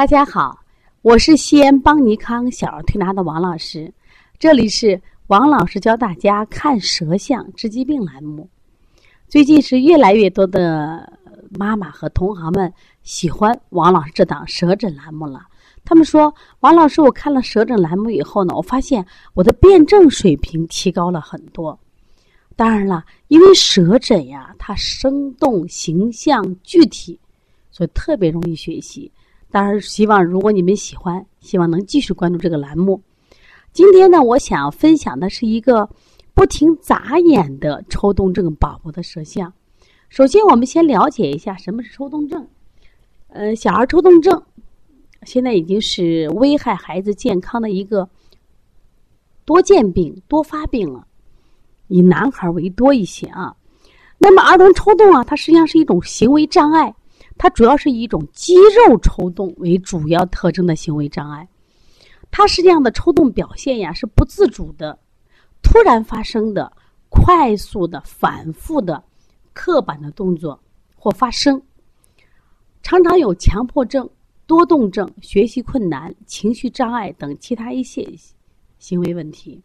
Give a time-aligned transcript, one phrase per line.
[0.00, 0.58] 大家好，
[1.02, 3.92] 我是西安邦尼康小儿推拿的王老师，
[4.38, 8.48] 这里是王老师教大家看舌象治疾病栏目。
[9.28, 11.18] 最近是越来越多的
[11.50, 15.42] 妈妈和同行们喜欢王老师这档舌诊栏目了。
[15.84, 19.04] 他们说，王老师，我看了舌诊栏目以后呢，我发现
[19.34, 21.78] 我的辩证水平提高了很多。
[22.56, 27.20] 当然了，因为舌诊呀，它生动、形象、具体，
[27.70, 29.12] 所以特别容易学习。
[29.50, 33.02] 当然，希望如果你们喜欢，希望能继续关注这个栏目。
[33.72, 35.88] 今天呢，我想要分享的是一个
[36.34, 39.52] 不停眨眼的抽动症宝宝的舌象。
[40.08, 42.46] 首先，我们先了解一下什么是抽动症。
[43.28, 44.40] 呃，小儿抽动症
[45.24, 48.08] 现在已经是危害孩子健康的一个
[49.44, 51.06] 多见病、多发病了，
[51.88, 53.54] 以男孩为多一些啊。
[54.18, 56.94] 那么，儿童抽动啊，它实际上是一种行为障碍。
[57.42, 61.48] 它主要是以一种肌肉抽动为主要特征的行为障碍，
[62.30, 64.98] 它实际上的抽动表现呀是不自主的、
[65.62, 66.70] 突然发生的、
[67.08, 69.02] 快速的、反复的、
[69.54, 70.60] 刻板的动作
[70.94, 71.62] 或发生，
[72.82, 74.06] 常常有强迫症、
[74.46, 78.06] 多动症、学习困难、情绪障碍等其他一些
[78.78, 79.62] 行为问题。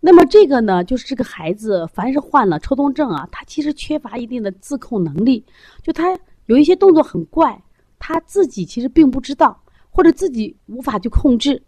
[0.00, 5.44] 那么这个呢，就是这个孩子凡是患了抽动症啊，他其实缺乏一定的自控能力，
[5.82, 6.18] 就他。
[6.46, 7.62] 有一些动作很怪，
[7.98, 11.62] 他自己其实并不知道，或者自己无法去控制。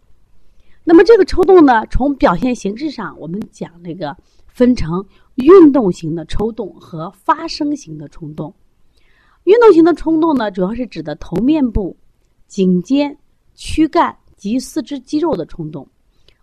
[0.83, 4.15] 那么这个抽动呢，从表现形式上，我们讲那个
[4.47, 5.05] 分成
[5.35, 8.53] 运动型的抽动和发声型的冲动。
[9.43, 11.95] 运动型的冲动呢，主要是指的头面部、
[12.47, 13.15] 颈肩、
[13.53, 15.87] 躯干及四肢肌肉的冲动。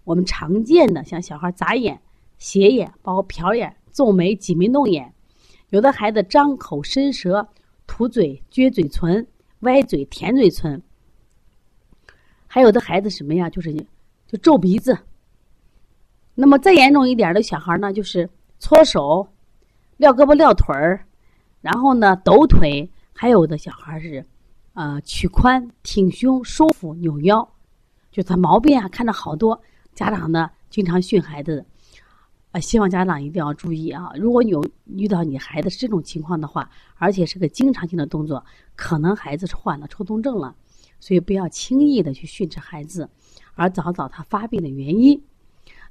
[0.05, 2.01] 我们常见的像小孩眨眼、
[2.39, 5.13] 斜眼、包括瞟眼、皱眉、挤眉弄眼，
[5.71, 7.49] 有的孩子张口伸舌。
[7.87, 9.27] 吐嘴、撅嘴唇、
[9.61, 10.83] 歪嘴、舔嘴唇，
[12.47, 13.49] 还有的孩子什么呀？
[13.49, 13.73] 就是
[14.27, 14.99] 就皱鼻子。
[16.35, 18.29] 那么再严重一点的小孩呢，就是
[18.59, 19.27] 搓手、
[19.97, 21.07] 撂胳膊、撂腿儿，
[21.61, 22.91] 然后呢抖腿。
[23.19, 24.27] 还有的小孩是
[24.75, 27.49] 呃曲髋、挺胸、收腹、扭腰，
[28.11, 29.59] 就他毛病啊，看着好多。
[29.95, 31.65] 家长呢经常训孩子。
[32.61, 34.11] 希望家长一定要注意啊！
[34.15, 38.45] 如果有遇到你孩子是这种情况的话，而且是个经常性的动作，
[38.75, 40.55] 可能孩子是患了抽动症了，
[41.01, 43.09] 所以不要轻易的去训斥孩子，
[43.55, 45.21] 而找找他发病的原因。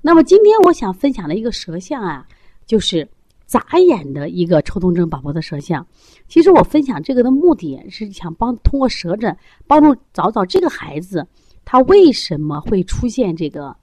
[0.02, 2.28] 那么今天我想分享的一个舌象啊，
[2.66, 3.08] 就是
[3.46, 5.86] 眨眼的一个抽动症宝宝的舌象。
[6.28, 9.36] 其实我分享这个的目的是想帮通过舌诊
[9.68, 11.26] 帮助找找这个孩子
[11.64, 13.76] 他为什么会出现这个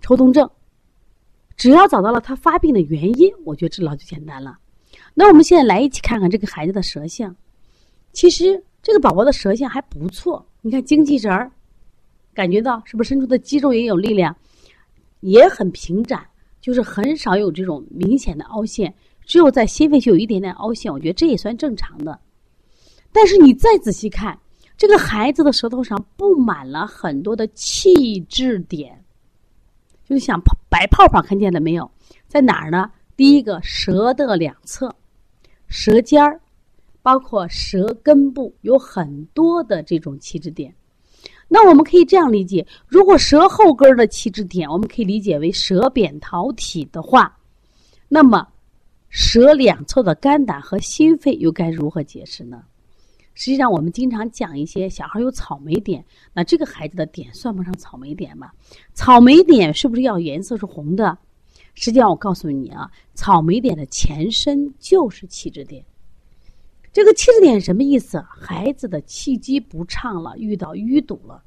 [0.00, 0.48] 抽动症。
[1.58, 4.56] 只要找到了他发病的原因，我觉得治疗就简单了。
[5.12, 7.34] 那我们现在来一起看看这个孩子的舌象。
[8.12, 11.50] 其实这个宝宝的舌象还不错，你看精气神儿，
[12.32, 14.34] 感觉到是不是伸出的肌肉也有力量，
[15.20, 16.24] 也很平展，
[16.60, 18.94] 就是很少有这种明显的凹陷，
[19.26, 22.18] 只有在心肺区有一点点凹陷，我觉得这也算正常的。
[23.10, 24.38] 但是你再仔细看，
[24.76, 29.04] 这个孩子的舌头上布满了很多的气滞点。
[30.08, 31.90] 就是像白泡泡，看见了没有？
[32.28, 32.90] 在哪儿呢？
[33.14, 34.94] 第一个，舌的两侧，
[35.66, 36.40] 舌尖儿，
[37.02, 40.74] 包括舌根部，有很多的这种气质点。
[41.46, 47.36] 那我们可以这样理解：如果舌后根的气质点，我们可以理解为舌扁桃体的话，
[48.08, 48.48] 那么
[49.10, 52.62] 舌两侧的肝胆和心肺又该如何解释呢？
[53.38, 58.52] 实际上，我们经常讲一些小孩有草莓点，那这个孩子的点算不上草莓点吧？
[58.94, 61.16] 草莓点是不是要颜色是红的？
[61.74, 65.84] 实际上，我告诉你啊，草莓点的前身就是气滞点。
[66.92, 68.20] 这个气滞点什么意思？
[68.28, 71.40] 孩子的气机不畅了，遇到淤堵了。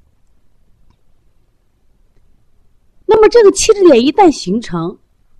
[3.05, 4.97] 那么，这个气滞点一旦形成，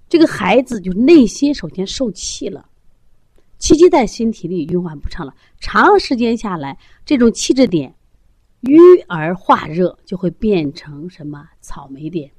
[0.10, 2.68] 这个孩子就内心首先受气了。
[3.62, 7.94] 气机在身体里运转不畅了，长时间下来，这种气滞点
[8.64, 12.32] 淤而化热，就会变成什么草莓点，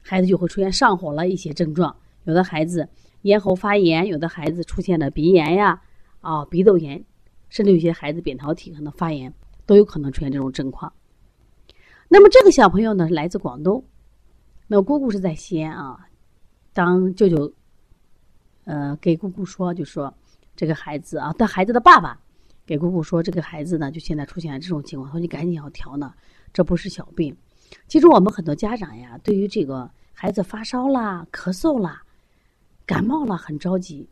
[0.00, 1.94] 孩子就会出现上火了一些症状。
[2.24, 2.88] 有的孩子
[3.22, 5.82] 咽喉发炎，有的孩子出现了鼻炎呀，
[6.22, 7.04] 啊鼻窦炎，
[7.50, 9.34] 甚至有些孩子扁桃体可能发炎，
[9.66, 10.90] 都有可能出现这种症况。
[12.08, 13.84] 那么这个小朋友呢，是来自广东，
[14.66, 16.06] 那姑姑是在西安啊，
[16.72, 17.52] 当舅舅，
[18.64, 20.14] 呃，给姑姑说，就说。
[20.58, 22.18] 这个孩子啊，但孩子的爸爸
[22.66, 26.12] 给姑姑说：“这个孩子呢，就现在出现了这种情况，说你赶紧要调呢，
[26.52, 27.36] 这不是小病。
[27.86, 32.02] 其实我们很多家长呀，对于这个孩子发烧啦、咳嗽啦、
[32.84, 34.08] 感冒了很着急。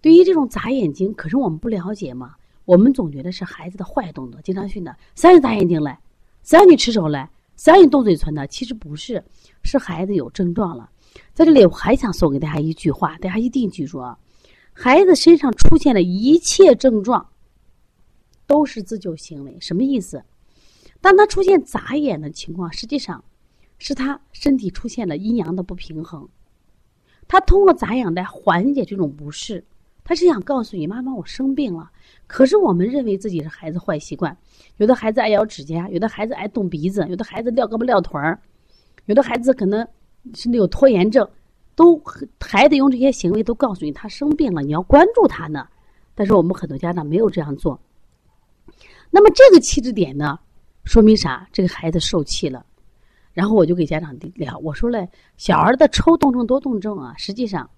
[0.00, 5.98] 对于这种眨眼睛，可是我们不了解嘛，我们总觉得是孩子的坏动作，经常训的谁让你眨眼睛来，
[6.44, 7.28] 谁让你吃手了？
[7.56, 8.46] 谁让你动嘴唇的？
[8.46, 9.24] 其实不是，
[9.64, 10.88] 是孩子有症状了。
[11.34, 14.16] 在这里，我还想送给大家一句话，大家一定记住啊：
[14.80, 17.30] 孩子身上出现的一切症状，
[18.46, 19.58] 都是自救行为。
[19.58, 20.22] 什么意思？
[21.00, 23.24] 当他出现眨眼的情况，实际上
[23.78, 26.28] 是他身体出现了阴阳的不平衡。
[27.26, 29.64] 他通过眨眼来缓解这种不适。
[30.04, 31.90] 他是想告诉你，妈妈，我生病了。
[32.28, 34.38] 可是我们认为自己是孩子坏习惯，
[34.76, 38.40] 有的孩子爱咬指甲，有的孩子爱动鼻子，有的孩子撂胳膊撂腿儿，
[39.06, 39.84] 有的孩子可能
[40.34, 41.28] 甚至有拖延症，
[41.78, 42.02] 都
[42.40, 45.64] 孩子用这些行为都告诉你他生病了，你要关注他呢。
[46.12, 47.80] 但是我们很多家长没有这样做。
[49.10, 50.36] 那么这个气质点呢，
[50.82, 51.48] 说明啥？
[51.52, 52.66] 这个孩子受气了。
[53.32, 57.70] 然后我就给家长聊，我说嘞，小儿的抽动症、多动症啊，实际上。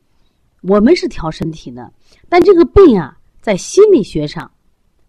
[0.62, 1.92] 我们是调身体的，
[2.26, 4.50] 但这个病啊，在心理学上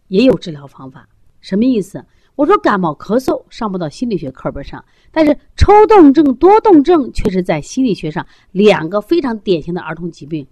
[0.10, 1.08] 也有治疗方法。
[1.40, 2.06] 什么意思？
[2.42, 10.48] 我说感冒咳嗽上不到心理学课本上，但是抽动症、多动症却是在心理学上两个非常典型的儿童疾病。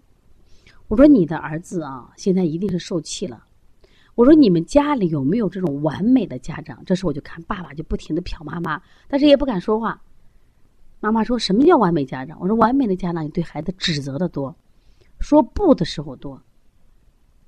[0.88, 3.44] 我说你的儿子啊，现在一定是受气了。
[4.14, 6.84] 我说你们家里有没有这种完美的家长？
[6.86, 10.00] 这时我就看爸爸就不停的瞟妈妈，但是也不敢说话。
[11.00, 12.38] 妈妈说什么叫完美家长？
[12.40, 14.56] 我说完美的家长，你对孩子指责的多。
[15.20, 16.40] 说不的时候多，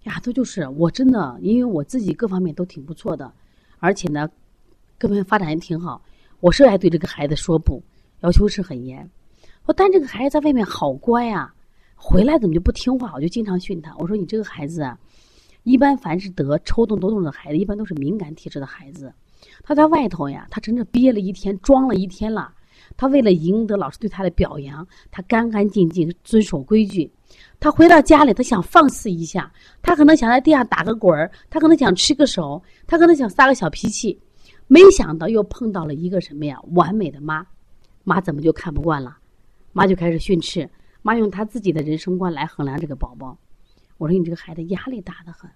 [0.06, 3.32] 呀，这就是我真的，因为我自己各方面都挺不错的，
[3.82, 4.30] 而且呢，
[5.00, 6.00] 各方面发展也挺好。
[6.40, 7.82] 我是爱对这个孩子说不，
[8.20, 9.10] 要求是很严。
[9.66, 11.52] 说但这个孩子在外面好乖呀，
[11.96, 13.12] 回来怎么就不听话？
[13.16, 13.92] 我就经常训他。
[13.98, 14.96] 我说你这个孩子啊，
[15.64, 19.12] 一般凡是得抽动多动症的孩子，一般都是敏感体质的孩子。
[19.64, 22.54] 他在外头呀，他真的憋了一天，装了一天了。
[22.96, 27.12] 他为了赢得老师对他的表扬，他干干净净遵守规矩。
[27.60, 29.52] 他回到家里，他想放肆一下，
[29.82, 34.20] 他可能想在地上打个滚儿，他可能想吃个手，他可能想撒个小脾气，
[34.68, 36.60] 没想到又碰到了一个什么呀？
[36.72, 37.46] 完美的妈，
[38.04, 39.18] 妈怎么就看不惯了？
[39.74, 40.70] 妈就开始训斥，
[41.02, 43.38] 妈用他自己的人生观来衡量这个宝宝。
[43.98, 45.50] 我说你这个孩子压力大得很，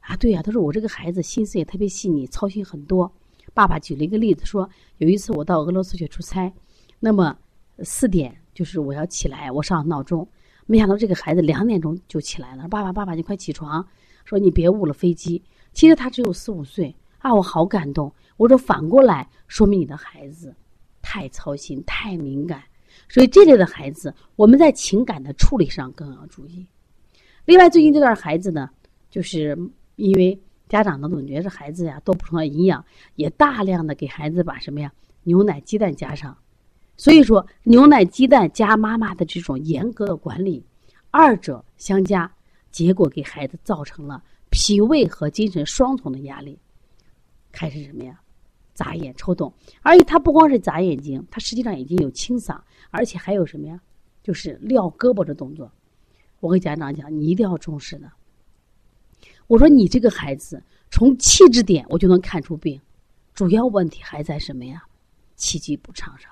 [0.00, 3.10] 啊，对呀，他说我这个孩子心思也特别细腻，操心很多。
[3.54, 4.68] 爸爸举了一个例子说，
[4.98, 6.52] 有一次我到俄罗斯去出差，
[6.98, 7.36] 那么
[7.84, 10.26] 四点就是我要起来，我上闹钟。
[10.66, 13.86] 没想到这个孩子两点钟就起来了，爸爸，爸爸，你快起床！
[14.24, 15.42] 说你别误了飞机。
[15.72, 18.12] 其实他只有四五岁啊，我好感动。
[18.36, 20.54] 我说反过来说明你的孩子
[21.00, 22.62] 太操心、太敏感，
[23.08, 26.66] 所以这类的孩子我们在情感的处理上更要注意。
[27.44, 28.70] 另外，最近这段孩子呢，
[29.10, 29.58] 就是
[29.96, 32.84] 因为家长呢总觉得孩子呀多补充了营养，
[33.16, 34.92] 也大量的给孩子把什么呀
[35.24, 36.36] 牛奶、鸡蛋加上。
[36.96, 40.64] 所以说，牛奶、鸡蛋加妈妈的这种严格的管理，
[41.10, 42.30] 二者相加，
[42.70, 46.58] 结果给孩子造成了脾胃和精神双重的压力，
[47.50, 48.20] 开始什么呀？
[48.74, 49.52] 眨眼、抽动，
[49.82, 52.58] 而且他不光是眨眼睛，他实际上已经有清嗓，
[52.90, 53.80] 而且还有什么呀？
[54.22, 55.70] 就是撂胳膊的动作。
[56.40, 58.10] 我跟家长讲，你一定要重视的。
[59.46, 62.80] 我说你这个孩子从气质点我就能看出病，
[63.34, 64.82] 主要问题还在什么呀？
[65.36, 66.30] 气机不畅上。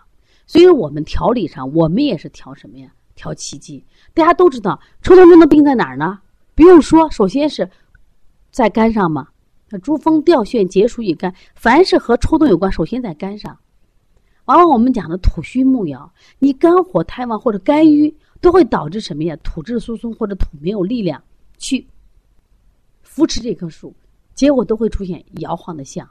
[0.50, 2.92] 所以我们调理上，我们也是调什么呀？
[3.14, 3.84] 调气机。
[4.12, 6.18] 大家都知道，抽动症的病在哪儿呢？
[6.56, 7.70] 不用说，首先是
[8.50, 9.28] 在肝上嘛。
[9.68, 13.56] 那珠峰吊眩结属于肝，凡是和抽动有关，首先在肝上。
[14.46, 19.36] 往往我们讲的土虚木摇，你肝火太旺或者肝郁，都会导致什么呀？
[19.44, 21.22] 土质疏松或者土没有力量
[21.58, 21.86] 去
[23.04, 23.94] 扶持这棵树，
[24.34, 26.10] 结果都会出现摇晃的象。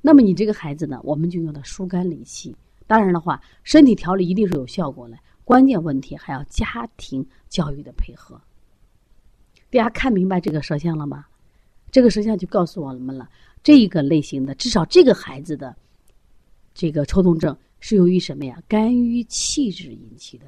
[0.00, 2.56] 那么你这个孩子呢，我们就用的疏肝理气。
[2.90, 8.34] 当然的话，身体调理一定是有效果的，关键问题还要家庭教育的配合。
[9.70, 11.24] 大家看明白这个舌象了吗？
[11.92, 13.30] 这个舌象就告诉我们了，
[13.62, 15.76] 这一个类型的，至少这个孩子的
[16.74, 18.60] 这个抽动症是由于什么呀？
[18.66, 20.46] 肝郁气滞引起的，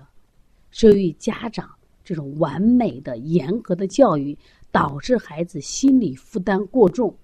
[0.73, 1.71] 是由于家长
[2.03, 4.37] 这种完美的、严格的教育，
[4.73, 7.17] 导致孩子心理负担过重、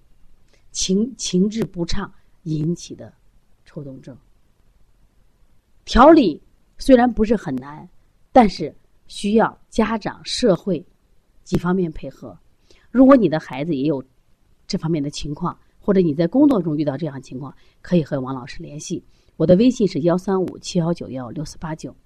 [0.70, 2.08] 情情志不畅
[2.44, 3.12] 引起的
[3.64, 4.16] 抽动症。
[5.88, 6.38] 调理
[6.76, 7.88] 虽然不是很难，
[8.30, 8.76] 但是
[9.06, 10.86] 需要家长、社会
[11.44, 12.38] 几方面配合。
[12.90, 14.04] 如果你的孩子也有
[14.66, 19.02] 这方面的情况，或者你在工作中遇到这样情况，可以和王老师联系。
[19.38, 21.96] 我的微信是幺三五七幺九幺六四八九。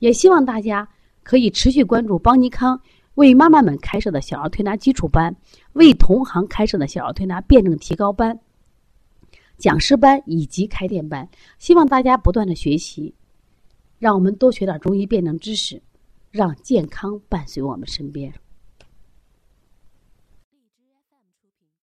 [0.00, 0.88] 也希望大家
[1.22, 2.80] 可以持续关注邦尼康
[3.14, 5.32] 为妈妈们开设的小儿推拿基础班，
[5.74, 8.36] 为同行开设的小儿推拿辩证提高班、
[9.58, 11.28] 讲师班以及开店班。
[11.60, 13.14] 希望大家不断的学习。
[13.98, 15.82] 让我们多学点中医辩证知识，
[16.30, 18.32] 让健康伴随我们身边。